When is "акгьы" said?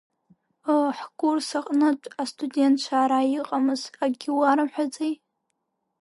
4.03-4.31